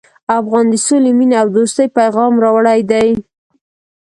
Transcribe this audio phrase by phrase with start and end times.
[0.39, 3.09] افغان د سولې، مینې او دوستۍ پیغام راوړی دی.